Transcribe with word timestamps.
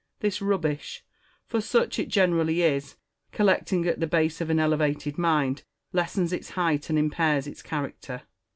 This 0.19 0.41
rubbish, 0.41 1.05
for 1.45 1.61
such 1.61 1.99
it 1.99 2.07
generally 2.09 2.63
is, 2.63 2.95
collecting 3.31 3.85
at 3.87 3.99
the 3.99 4.07
base 4.07 4.41
of 4.41 4.49
an 4.49 4.59
elevated 4.59 5.19
mind, 5.19 5.63
lessens 5.93 6.33
its 6.33 6.49
height 6.49 6.89
and 6.89 6.97
impairs 6.97 7.45
its 7.45 7.61
character. 7.61 8.23